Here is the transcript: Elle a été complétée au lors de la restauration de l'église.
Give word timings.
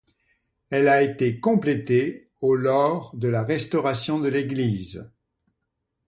Elle 0.71 0.87
a 0.87 1.03
été 1.03 1.39
complétée 1.39 2.31
au 2.41 2.55
lors 2.55 3.15
de 3.15 3.27
la 3.27 3.43
restauration 3.43 4.17
de 4.17 4.29
l'église. 4.29 5.07